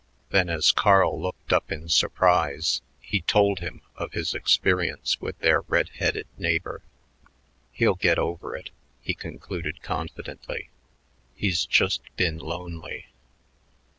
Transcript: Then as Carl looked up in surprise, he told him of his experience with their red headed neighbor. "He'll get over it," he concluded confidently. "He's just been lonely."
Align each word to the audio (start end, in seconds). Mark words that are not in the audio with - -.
Then 0.31 0.49
as 0.49 0.71
Carl 0.71 1.21
looked 1.21 1.53
up 1.53 1.71
in 1.71 1.87
surprise, 1.87 2.81
he 2.99 3.21
told 3.21 3.59
him 3.59 3.83
of 3.95 4.13
his 4.13 4.33
experience 4.33 5.21
with 5.21 5.37
their 5.41 5.61
red 5.61 5.89
headed 5.89 6.25
neighbor. 6.39 6.81
"He'll 7.71 7.93
get 7.93 8.17
over 8.17 8.55
it," 8.55 8.71
he 9.03 9.13
concluded 9.13 9.83
confidently. 9.83 10.71
"He's 11.35 11.67
just 11.67 12.01
been 12.15 12.39
lonely." 12.39 13.09